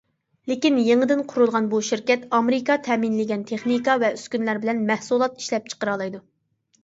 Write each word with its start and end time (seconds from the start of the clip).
لېكىن 0.51 0.77
يېڭىدىن 0.85 1.19
قۇرۇلغان 1.33 1.65
بۇ 1.73 1.81
شىركەت 1.89 2.23
ئامېرىكا 2.37 2.77
تەمىنلىگەن 2.87 3.43
تېخنىكا 3.51 3.97
ۋە 4.05 4.09
ئۈسكۈنىلەر 4.17 4.61
بىلەن 4.63 4.83
مەھسۇلات 4.89 5.37
ئىشلەپچىقىرالايدۇ. 5.45 6.23